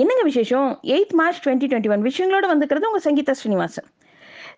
என்னங்க 0.00 0.22
விசேஷம்? 0.22 0.78
Eight 0.82 1.12
March 1.12 1.48
twenty 1.48 1.66
twenty 1.70 1.90
one 1.90 2.02
விஷயங்களோட 2.02 2.46
வந்துக்கிறது 2.52 2.86
உங்கள் 2.88 3.04
சங்கீதா 3.04 3.30
ஸ்ரீனிவாசன். 3.30 3.86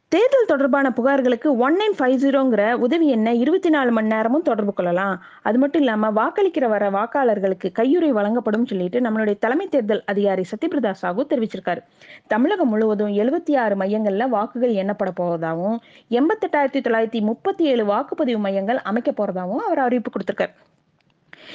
தேர்தல் 0.08 0.46
தொடர்பான 0.46 0.92
புகார்களுக்கு 0.96 1.48
ஒன் 1.64 1.76
நைன் 1.76 1.96
ஃபைவ் 1.98 2.14
ஜீரோங்கிற 2.22 2.72
உதவி 2.72 3.06
எண்ணை 3.08 3.32
இருபத்தி 3.40 3.68
நாலு 3.68 3.90
மணி 3.90 4.06
நேரமும் 4.06 4.42
தொடர்பு 4.42 4.72
கொள்ளலாம். 4.72 5.22
அது 5.42 5.58
மட்டும் 5.58 5.82
இல்லாமல் 5.82 6.14
வாக்களிக்கிற 6.14 6.68
வர 6.68 6.90
வாக்காளர்களுக்கு 6.90 7.70
கையுறை 7.78 8.08
வழங்கப்படும் 8.08 8.66
சொல்லிட்டு 8.66 9.00
நம்மளுடைய 9.00 9.38
தலைமை 9.38 9.66
தேர்தல் 9.68 10.02
அதிகாரி 10.06 10.44
சத்யபிரதா 10.52 10.92
சாகு 11.02 11.24
தெரிவிச்சிருக்காரு. 11.32 11.82
தமிழகம் 12.26 12.68
முழுவதும் 12.68 13.12
எழுபத்தி 13.22 13.56
ஆறு 13.64 13.76
மையங்களில் 13.76 14.28
வாக்குகள் 14.28 14.74
எண்ணப்பட 14.84 15.12
போவதாகவும் 15.20 15.78
எண்பத்தெட்டாயிரத்தி 16.10 16.82
தொள்ளாயிரத்தி 16.86 17.20
முப்பத்தி 17.20 17.64
ஏழு 17.64 17.84
வாக்குப்பதிவு 17.84 18.38
மையங்கள் 18.38 18.80
அமைக்க 18.92 19.12
போறதாகவும் 19.12 19.66
அவர் 19.68 19.78
அறிவிப்பு 19.78 20.12
கொடுத்திருக்காரு. 20.12 20.54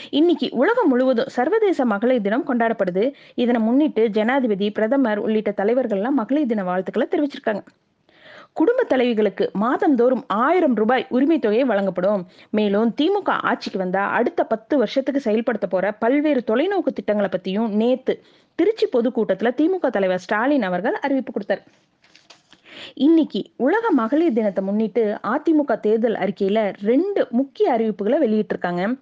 இன்னைக்கு 0.09 0.49
உலகம் 0.51 0.87
முழுவதும் 0.87 1.27
சர்வதேச 1.27 1.85
மகளிர் 1.85 2.21
தினம் 2.21 2.47
கொண்டாடப்படுது. 2.47 3.13
இதனை 3.35 3.61
முன்னிட்டு 3.61 4.09
ஜனாதிபதி 4.09 4.71
பிரதமர் 4.71 5.17
உள்ளிட்ட 5.17 5.53
தலைவர்கள்லாம் 5.57 6.19
மகளிர் 6.21 6.47
தின 6.47 6.63
வாழ்த்துக்களை 6.63 7.07
தெரிவிச்சிருக்காங்க. 7.11 7.63
குடும்ப 8.53 8.83
தலைவிகளுக்கு 8.89 9.51
மாதந்தோறும் 9.51 10.23
ஆயிரம் 10.27 10.73
ரூபாய் 10.73 11.05
உரிமை 11.09 11.39
தொகை 11.39 11.63
வழங்கப்படும். 11.63 12.27
மேலும் 12.49 12.93
திமுக 13.01 13.29
ஆட்சிக்கு 13.29 13.79
வந்தா 13.79 14.07
அடுத்த 14.07 14.43
பத்து 14.43 14.77
வருஷத்துக்கு 14.77 15.21
செயல்படுத்த 15.21 15.67
போற 15.67 15.91
பல்வேறு 15.91 16.43
தொலைநோக்கு 16.47 16.91
திட்டங்களை 16.93 17.29
பத்தியும் 17.29 17.69
நேத்து 17.69 18.23
திருச்சி 18.55 18.87
பொதுக்கூட்டத்துல 18.87 19.51
திமுக 19.61 19.89
தலைவர் 19.89 20.19
ஸ்டாலின் 20.19 20.61
அவர்கள் 20.61 20.93
அறிவிப்பு 20.93 21.31
கொடுத்தார். 21.31 21.63
இன்னைக்கு 22.95 23.41
உலக 23.57 23.91
மகளிர் 23.91 24.33
தினத்தை 24.33 24.63
முன்னிட்டு 24.63 25.19
அதிமுக 25.23 25.79
தேர்தல் 25.79 26.13
அறிக்கையில 26.13 26.73
ரெண்டு 26.81 27.27
முக்கிய 27.29 27.73
அறிவிப்புகளை 27.73 28.17
வெளியிட்டிருக்காங்க. 28.25 28.97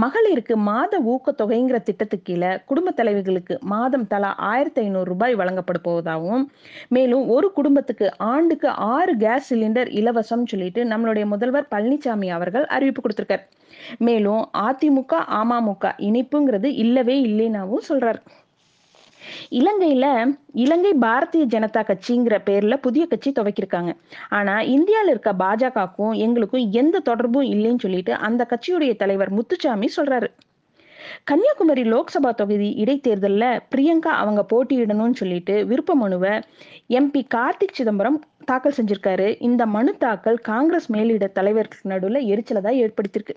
மகளிருக்கு 0.00 0.56
மாத 0.56 1.00
ஊக்கத்தொகைங்கிற 1.00 1.82
திட்டத்துக்கு 1.82 2.22
கீழே 2.22 2.58
குடும்ப 2.66 2.94
தலைவிகளுக்கு 2.96 3.58
மாதம் 3.60 4.06
தலா 4.06 4.34
ஆயிரத்தி 4.34 4.80
ஐநூறு 4.80 5.04
ரூபாய் 5.04 5.34
வழங்கப்பட 5.34 5.80
போவதாகவும் 5.84 6.44
மேலும் 6.88 7.28
ஒரு 7.28 7.52
குடும்பத்துக்கு 7.52 8.18
ஆண்டுக்கு 8.18 8.68
ஆறு 8.68 9.16
கேஸ் 9.16 9.54
சிலிண்டர் 9.54 9.90
இலவசம் 10.00 10.46
சொல்லிட்டு 10.46 10.84
நம்மளுடைய 10.84 11.26
முதல்வர் 11.26 11.68
பழனிசாமி 11.70 12.30
அவர்கள் 12.30 12.66
அறிவிப்பு 12.66 13.02
கொடுத்திருக்கார். 13.02 13.44
மேலும் 13.98 14.48
அதிமுக 14.52 15.14
அமமுக 15.40 15.92
இணைப்புங்கிறது 15.98 16.64
இல்லவே 16.64 17.16
இல்லைனாவும் 17.24 17.86
சொல்றாரு. 17.88 18.20
இலங்கையில 19.50 20.06
இலங்கை 20.52 20.92
பாரதிய 21.00 21.44
ஜனதா 21.54 21.82
கட்சிங்கிற 21.90 22.38
பேர்ல 22.46 22.76
புதிய 22.76 23.06
கட்சி 23.06 23.32
துவக்கியிருக்காங்க. 23.32 23.92
ஆனா 24.28 24.60
இந்தியாவில் 24.60 25.10
இருக்க 25.10 25.32
பாஜகவுக்கும் 25.32 26.16
எங்களுக்கும் 26.16 26.70
எந்த 26.70 26.98
தொடர்பும் 26.98 27.42
இல்லைன்னு 27.42 27.78
சொல்லிட்டு 27.78 28.14
அந்த 28.14 28.46
கட்சியுடைய 28.50 28.96
தலைவர் 28.96 29.30
முத்துசாமி 29.30 29.90
சொல்றாரு. 29.96 30.26
கன்னியாகுமரி 31.24 31.82
லோக்சபா 31.82 32.30
தொகுதி 32.34 32.68
இடைத்தேர்தலில் 32.74 33.60
பிரியங்கா 33.74 34.12
அவங்க 34.22 34.46
போட்டியிடணும்னு 34.52 35.12
சொல்லிட்டு 35.12 35.66
விருப்ப 35.66 35.94
மனுவை 35.94 36.30
எம்பி 36.88 37.22
கார்த்திக் 37.34 37.76
சிதம்பரம் 37.78 38.22
தாக்கல் 38.44 38.76
செஞ்சிருக்காரு. 38.76 39.36
இந்த 39.40 39.66
மனு 39.66 39.96
தாக்கல் 39.96 40.38
காங்கிரஸ் 40.38 40.88
மேலிட 40.90 41.26
தலைவர்கள் 41.26 41.78
நடுவுல 41.84 42.22
எரிச்சலை 42.26 42.62
தான் 42.62 42.80
ஏற்படுத்தியிருக்கு. 42.84 43.36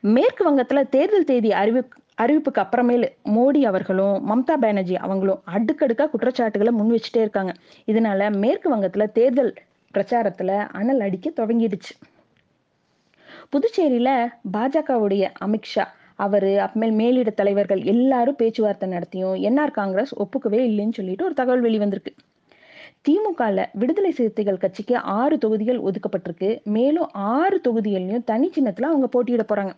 மேற்கு 0.00 0.42
வங்கத்துல 0.50 0.88
தேர்தல் 0.88 1.24
தேதி 1.24 1.48
அறிவி 1.48 1.80
அறிவிப்புக்கு 2.22 2.60
அப்புறமேலு 2.62 3.08
மோடி 3.34 3.60
அவர்களும் 3.62 4.16
மம்தா 4.30 4.54
பானர்ஜி 4.60 4.96
அவங்களும் 4.96 5.42
அடுக்கடுக்கா 5.46 6.04
குற்றச்சாட்டுகளை 6.10 6.72
முன் 6.72 6.92
வச்சுட்டே 6.92 7.20
இருக்காங்க. 7.20 7.52
இதனால 7.86 8.36
மேற்கு 8.36 8.76
வங்கத்துல 8.76 9.06
தேர்தல் 9.12 9.52
பிரச்சாரத்துல 9.94 10.50
அனல் 10.72 11.00
அடிக்க 11.00 11.28
தொடங்கிடுச்சு. 11.30 11.92
புதுச்சேரியில 13.50 14.10
பாஜகவுடைய 14.52 15.24
அமித்ஷா 15.44 15.84
அவரு 16.16 16.50
அப்புறமேல் 16.58 16.92
மேலிட 16.92 17.30
தலைவர்கள் 17.30 17.82
எல்லாரும் 17.82 18.36
பேச்சுவார்த்தை 18.36 18.86
நடத்தியும் 18.90 19.36
என்ஆர் 19.48 19.70
காங்கிரஸ் 19.70 20.12
ஒப்புக்கவே 20.22 20.60
இல்லைன்னு 20.70 20.92
சொல்லிட்டு 20.92 21.24
ஒரு 21.24 21.34
தகவல் 21.34 21.64
வெளிவந்திருக்கு 21.64 22.12
திமுகல 23.08 23.60
விடுதலை 23.72 24.10
சிறுத்தைகள் 24.10 24.58
கட்சிக்கு 24.58 24.96
ஆறு 25.18 25.38
தொகுதிகள் 25.38 25.78
ஒதுக்கப்பட்டிருக்கு. 25.80 26.50
மேலும் 26.64 27.08
ஆறு 27.12 27.60
தொகுதிகள்லயும் 27.68 28.24
தனி 28.24 28.50
சின்னத்துல 28.54 28.90
அவங்க 28.90 29.06
போட்டியிட 29.06 29.44
போறாங்க. 29.48 29.72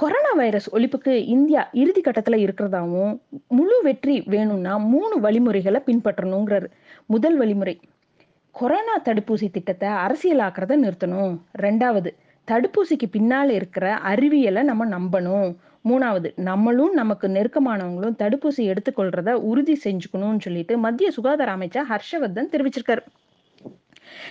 கொரோனா 0.00 0.30
வைரஸ் 0.36 0.74
ஒழிப்புக்கு 0.74 1.14
இந்தியா 1.34 1.68
இறுதி 1.72 2.00
கட்டத்துல 2.00 2.36
இருக்கிறதாவும் 2.44 3.12
முழு 3.48 3.80
வெற்றி 3.82 4.22
வேணும்னா 4.26 4.76
மூணு 4.76 5.20
வழிமுறைகளை 5.20 5.80
பின்பற்றணுங்கிறாரு. 5.86 6.68
முதல் 7.06 7.36
வழிமுறை 7.36 7.80
கொரோனா 8.54 8.94
தடுப்பூசி 9.04 9.50
திட்டத்தை 9.50 9.88
அரசியலாக்குறத 9.88 10.76
நிறுத்தணும். 10.84 11.34
ரெண்டாவது 11.58 12.10
தடுப்பூசிக்கு 12.48 13.06
பின்னால் 13.10 13.50
இருக்கிற 13.50 13.94
அறிவியலை 13.94 14.62
நம்ம 14.62 14.86
நம்பணும். 14.96 15.50
மூணாவது 15.88 16.28
நம்மளும் 16.48 16.92
நமக்கு 16.92 17.28
நெருக்கமானவங்களும் 17.28 18.18
தடுப்பூசி 18.18 18.62
எடுத்துக்கொள்றத 18.72 19.30
உறுதி 19.50 19.74
செஞ்சுக்கணும்னு 19.84 20.38
சொல்லிட்டு 20.38 20.78
மத்திய 20.78 21.10
சுகாதார 21.10 21.50
அமைச்சர் 21.50 21.88
ஹர்ஷவர்தன் 21.88 22.52
தெரிவிச்சிருக்காரு. 22.52 23.04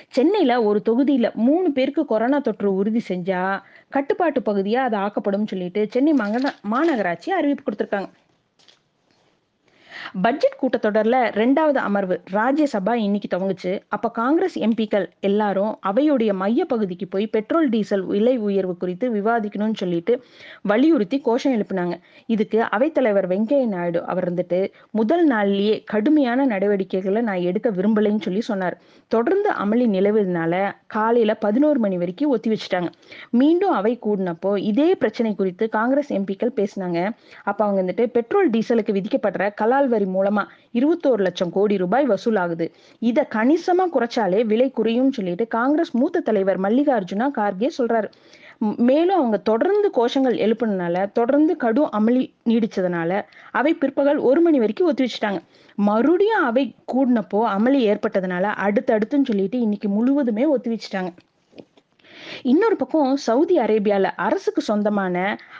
சென்னையில 0.07 0.63
ஒரு 0.63 0.81
தொகுதியில 0.89 1.33
மூணு 1.33 1.71
பேருக்கு 1.71 2.05
கொரோனா 2.05 2.39
தொற்று 2.39 2.75
உறுதி 2.75 3.01
செஞ்சா 3.07 3.43
கட்டுப்பாட்டு 3.89 4.41
பகுதியா 4.41 4.81
அது 4.87 4.97
ஆக்கப்படும் 4.97 5.47
சொல்லிட்டு 5.47 5.87
சென்னை 5.89 6.13
மகன 6.13 6.53
மாநகராட்சி 6.71 7.31
அறிவிப்பு 7.31 7.65
கொடுத்திருக்காங்க. 7.65 8.09
பட்ஜெட் 10.13 10.57
கூட்டத்தொடரில் 10.61 11.27
ரெண்டாவது 11.39 11.75
அமர்வு 11.75 12.21
ராஜ்யசபா 12.31 12.93
இன்னைக்கு 12.93 13.37
துவங்குச்சு. 13.37 13.81
அப்போ 13.87 14.11
காங்கிரஸ் 14.11 14.59
எம்பிக்கள் 14.59 15.05
எல்லாரும் 15.19 15.79
அவையுடைய 15.87 16.33
மைய 16.33 16.65
பகுதிக்கு 16.65 17.07
போய் 17.07 17.27
பெட்ரோல் 17.27 17.69
டீசல் 17.69 18.03
விலை 18.05 18.37
உயர்வு 18.37 18.77
குறித்து 18.77 19.11
விவாதிக்கணும்னு 19.13 19.73
சொல்லிட்டு 19.73 20.23
வலியுறுத்தி 20.61 21.19
கோஷம் 21.19 21.53
எழுப்பினாங்க. 21.53 21.99
இதுக்கு 22.25 22.59
அவைத்தலைவர் 22.59 23.27
வெங்கையா 23.27 23.67
நாயுடு 23.67 24.05
அவர் 24.05 24.33
வந்துட்டு 24.33 24.71
முதல் 24.91 25.29
நாள்லயே 25.29 25.81
கடுமையான 25.85 26.45
நடவடிக்கைகளை 26.45 27.21
நான் 27.21 27.39
எடுக்க 27.39 27.69
விரும்பலைன்னு 27.69 28.21
சொல்லி 28.21 28.41
சொன்னார். 28.41 28.77
தொடர்ந்து 29.07 29.49
அமளி 29.49 29.87
நிலவுறதுனால 29.95 30.73
காலையில 30.87 31.33
பதினோரு 31.35 31.79
மணி 31.79 31.97
வரைக்கும் 31.97 32.29
ஒத்தி 32.29 32.51
வச்சுட்டாங்க. 32.51 32.87
மீண்டும் 33.29 33.71
அவை 33.71 33.99
கூடினப்போ 34.05 34.57
இதே 34.57 34.95
பிரச்சனை 34.95 35.35
குறித்து 35.35 35.69
காங்கிரஸ் 35.69 36.13
எம்பிக்கள் 36.13 36.55
பேசினாங்க. 36.55 37.09
அப்ப 37.43 37.65
அவங்க 37.65 37.81
வந்துட்டு 37.81 38.05
பெட்ரோல் 38.07 38.49
டீசலுக்கு 38.49 39.01
விதிக்கப்படுற 39.01 39.49
கலால் 39.55 39.99
வரி 40.01 40.11
மூலமா 40.17 40.43
இருபத்தோரு 40.73 41.21
லட்சம் 41.21 41.51
கோடி 41.51 41.77
ரூபாய் 41.77 42.07
வசூலாகுது. 42.07 42.67
இத 42.99 43.27
கணிசமா 43.35 43.85
குறைச்சாலே 43.93 44.45
விலை 44.45 44.71
குறையும் 44.71 45.11
சொல்லிட்டு 45.11 45.47
காங்கிரஸ் 45.47 45.91
மூத்த 45.91 46.19
தலைவர் 46.19 46.61
மல்லிகார்ஜுனா 46.61 47.27
கார்கே 47.37 47.69
சொல்றாரு. 47.77 48.09
மேலும் 48.87 49.17
அவங்க 49.17 49.37
தொடர்ந்து 49.37 49.87
கோஷங்கள் 49.97 50.37
எழுப்பினதுனால 50.45 51.05
தொடர்ந்து 51.11 51.57
கடும் 51.57 51.89
அமளி 51.99 52.23
நீடிச்சதுனால 52.49 53.21
அவை 53.51 53.73
பிற்பகல் 53.73 54.19
ஒரு 54.29 54.41
மணி 54.41 54.59
வரைக்கும் 54.59 54.87
ஒத்தி 54.87 55.03
வச்சுட்டாங்க. 55.03 55.39
மறுபடியும் 55.75 56.43
அவை 56.43 56.63
கூடினப்போ 56.93 57.39
அமளி 57.55 57.79
ஏற்பட்டதுனால 57.91 58.45
அடுத்தடுத்துன்னு 58.65 59.29
சொல்லிட்டு 59.31 59.59
இன்னைக்கு 59.59 59.89
முழுவதுமே 59.89 60.45
ஒத்தி 60.45 60.69
வச்சுட்டாங்க. 60.73 61.11
இன்னொரு 62.43 62.75
பக்கம் 62.75 63.17
சவுதி 63.17 63.59
அரேபியால 63.59 64.11
அரசுக்கு 64.15 64.61
சொந்தமான 64.61 65.15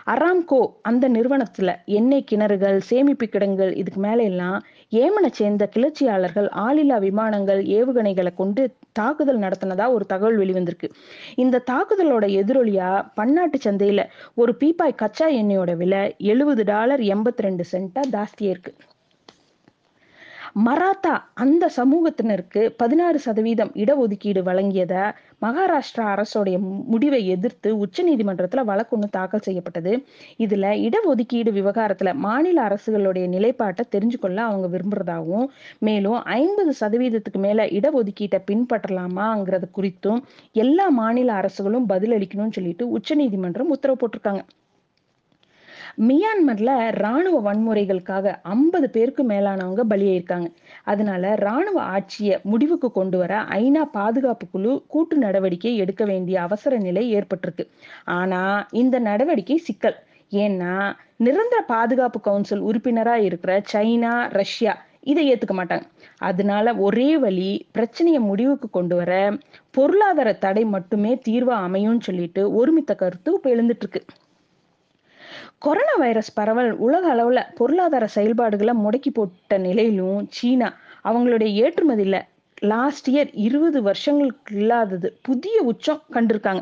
அராம்கோ 0.06 0.62
அந்த 0.82 1.10
நிறுவனத்துல 1.10 1.76
எண்ணெய் 1.86 2.28
கிணறுகள் 2.32 2.80
சேமிப்பு 2.80 3.28
கிடங்குகள் 3.28 3.74
இதுக்கு 3.76 4.00
மேல 4.00 4.24
எல்லாம் 4.24 4.58
ஏமனை 4.94 5.32
சேர்ந்த 5.32 5.70
கிளர்ச்சியாளர்கள் 5.76 6.48
ஆளில்லா 6.62 6.98
விமானங்கள் 7.00 7.62
ஏவுகணைகளை 7.72 8.34
கொண்டு 8.34 8.64
தாக்குதல் 8.94 9.40
நடத்தினதா 9.40 9.86
ஒரு 9.94 10.06
தகவல் 10.06 10.38
வெளிவந்திருக்கு 10.38 10.88
இந்த 11.36 11.64
தாக்குதலோட 11.72 12.26
எதிரொலியா 12.42 12.90
பன்னாட்டு 13.14 13.60
சந்தையில 13.64 14.04
ஒரு 14.36 14.54
பீப்பாய் 14.60 14.96
கச்சா 14.96 15.28
எண்ணெயோட 15.28 15.76
விலை 15.76 16.02
எழுபது 16.18 16.64
டாலர் 16.64 17.00
எண்பத்தி 17.14 17.42
ரெண்டு 17.42 17.66
சென்டா 17.72 18.02
ஜாஸ்தியா 18.12 18.50
இருக்கு. 18.50 18.74
மராத்தா 20.56 21.12
அந்த 21.34 21.66
சமூகத்தினருக்கு 21.76 22.70
பதினாறு 22.78 23.20
சதவீதம் 23.20 23.72
இடஒதுக்கீடு 23.74 24.42
வழங்கியத 24.44 24.96
மகாராஷ்டிரா 25.42 26.06
அரசோடைய 26.14 26.58
முடிவை 26.88 27.28
எதிர்த்து 27.28 27.70
உச்ச 27.78 28.04
நீதிமன்றத்தில் 28.04 28.64
வழக்கு 28.64 28.96
ஒன்று 28.96 29.10
தாக்கல் 29.10 29.44
செய்யப்பட்டது. 29.44 29.94
இதுல 30.40 30.74
இடஒதுக்கீடு 30.88 31.52
விவகாரத்துல 31.52 32.14
மாநில 32.26 32.62
அரசுகளுடைய 32.70 33.28
நிலைப்பாட்டை 33.28 33.86
தெரிஞ்சுக்கொள்ள 33.96 34.40
அவங்க 34.48 34.68
விரும்புறதாகவும் 34.68 35.48
மேலும் 35.80 36.20
ஐம்பது 36.38 36.74
சதவீதத்துக்கு 36.82 37.40
மேல 37.40 37.68
இடஒதுக்கீட்டை 37.80 38.42
பின்பற்றலாமாங்கிறது 38.52 39.70
குறித்தும் 39.80 40.22
எல்லா 40.56 40.90
மாநில 41.02 41.34
அரசுகளும் 41.34 41.90
பதிலளிக்கணும்னு 41.90 42.58
சொல்லிட்டு 42.60 42.90
உச்ச 42.90 43.16
நீதிமன்றம் 43.16 43.70
உத்தரவு 43.70 44.02
போட்டிருக்காங்க. 44.02 44.44
மியான்மர்ல 46.02 46.70
ராணுவ 46.92 47.36
வன்முறைகளுக்காக 47.42 48.40
ஐம்பது 48.44 48.90
பேருக்கு 48.90 49.24
மேலானவங்க 49.24 49.84
பலியாயிருக்காங்க. 49.90 50.48
அதனால 50.84 51.36
ராணுவ 51.36 51.82
ஆட்சியை 51.96 52.40
முடிவுக்கு 52.44 52.92
கொண்டு 52.92 53.18
வர 53.18 53.34
ஐநா 53.58 53.84
பாதுகாப்பு 53.92 54.46
குழு 54.50 54.84
கூட்டு 54.88 55.18
நடவடிக்கை 55.18 55.78
எடுக்க 55.78 56.06
வேண்டிய 56.06 56.42
அவசர 56.42 56.78
நிலை 56.78 57.04
ஏற்பட்டிருக்கு. 57.16 57.66
ஆனா 58.18 58.42
இந்த 58.72 59.00
நடவடிக்கை 59.00 59.58
சிக்கல். 59.58 59.98
ஏன்னா 60.32 60.74
நிரந்தர 61.18 61.62
பாதுகாப்பு 61.66 62.20
கவுன்சில் 62.22 62.66
உறுப்பினரா 62.70 63.16
இருக்கிற 63.28 63.62
சைனா 63.74 64.14
ரஷ்யா 64.32 64.74
இதை 65.02 65.34
ஏத்துக்க 65.34 65.54
மாட்டாங்க. 65.54 65.86
அதனால 66.22 66.74
ஒரே 66.88 67.18
வழி 67.18 67.52
பிரச்சனையை 67.72 68.22
முடிவுக்கு 68.22 68.70
கொண்டு 68.70 68.96
வர 68.96 69.12
பொருளாதார 69.72 70.30
தடை 70.46 70.64
மட்டுமே 70.76 71.14
தீர்வா 71.30 71.58
அமையும்னு 71.68 72.00
சொல்லிட்டு 72.00 72.44
ஒருமித்த 72.60 72.96
கருத்து 72.96 73.32
இப்ப 73.34 73.50
எழுந்துட்டு 73.56 73.86
இருக்கு. 73.86 74.02
கொரோனா 75.62 75.96
வைரஸ் 75.98 76.30
பரவல் 76.34 76.72
உலக 76.78 77.04
அளவில் 77.10 77.50
பொருளாதார 77.56 78.06
செயல்பாடுகளை 78.08 78.74
முடக்கி 78.76 79.12
போட்ட 79.14 79.58
நிலையிலும் 79.58 80.22
சீனா 80.30 80.70
அவங்களுடைய 81.06 81.50
ஏற்றுமதியில் 81.64 82.20
லாஸ்ட் 82.62 83.08
இயர் 83.10 83.30
இருபது 83.34 83.82
வருஷங்களுக்கு 83.82 84.56
இல்லாதது 84.56 85.18
புதிய 85.22 85.62
உச்சம் 85.62 86.02
கண்டிருக்காங்க. 86.16 86.62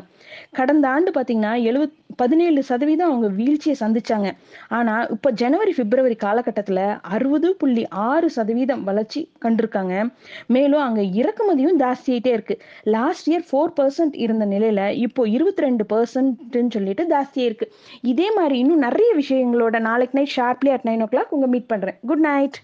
கடந்த 0.58 0.88
ஆண்டு 0.88 1.10
பார்த்தீங்கன்னா 1.16 1.50
எழுபத் 1.70 1.96
பதினேழு 2.16 2.62
சதவீதம் 2.62 3.08
அவங்க 3.08 3.28
வீழ்ச்சியை 3.38 3.74
சந்திச்சாங்க. 3.80 4.28
ஆனால் 4.68 5.08
இப்போ 5.14 5.30
ஜனவரி 5.30 5.72
பிப்ரவரி 5.76 6.14
காலகட்டத்தில் 6.14 6.82
அறுபது 7.00 7.56
புள்ளி 7.56 7.84
ஆறு 7.88 8.30
சதவீதம் 8.30 8.84
வளர்ச்சி 8.84 9.20
கண்டிருக்காங்க. 9.44 10.10
மேலும் 10.46 10.84
அங்கே 10.86 11.04
இறக்குமதியும் 11.20 11.78
ஜாஸ்தியாயிட்டே 11.84 12.32
இருக்கு. 12.36 12.56
லாஸ்ட் 12.96 13.30
இயர் 13.30 13.46
ஃபோர் 13.50 13.76
பர்சன்ட் 13.80 14.16
இருந்த 14.16 14.46
நிலையில 14.46 14.88
இப்போ 15.06 15.28
இருபத்தி 15.28 15.62
ரெண்டு 15.62 15.86
பர்சன்ட்னு 15.92 16.74
சொல்லிட்டு 16.78 17.06
ஜாஸ்தியே 17.14 17.46
இருக்கு. 17.50 17.68
இதே 18.00 18.30
மாதிரி 18.38 18.58
இன்னும் 18.58 18.84
நிறைய 18.88 19.12
விஷயங்களோட 19.22 19.78
நாளைக்கு 19.80 20.18
night 20.20 20.36
sharply 20.38 20.72
at 20.76 20.88
nine 20.90 21.02
o'clock 21.14 21.36
உங்க 21.38 21.46
மீட் 21.46 21.66
பண்றேன். 21.66 21.98
Good 22.06 22.26
night 22.30 22.58